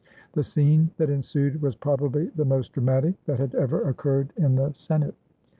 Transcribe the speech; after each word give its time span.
The 0.33 0.43
scene 0.43 0.89
that 0.97 1.11
ensued 1.11 1.61
was 1.61 1.75
probably 1.75 2.29
the 2.35 2.43
most 2.43 2.73
dra 2.73 2.81
matic 2.81 3.13
that 3.25 3.37
had 3.39 3.53
ever 3.53 3.87
occurred 3.87 4.33
in 4.35 4.55
the 4.55 4.73
Senate. 4.73 5.13